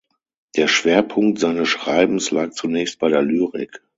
Der 0.55 0.67
Schwerpunkt 0.67 1.37
seines 1.37 1.67
Schreibens 1.67 2.31
lag 2.31 2.49
zunächst 2.53 2.97
bei 2.97 3.09
der 3.09 3.21
Lyrik. 3.21 3.83